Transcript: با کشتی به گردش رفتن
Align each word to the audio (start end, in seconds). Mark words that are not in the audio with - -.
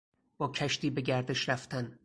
با 0.37 0.47
کشتی 0.47 0.89
به 0.89 1.01
گردش 1.01 1.49
رفتن 1.49 1.99